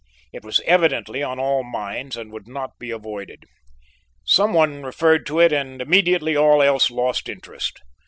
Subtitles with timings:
[0.33, 3.45] It was evidently on all minds and would not be avoided.
[4.25, 7.79] Some one referred to it and immediately all else lost interest.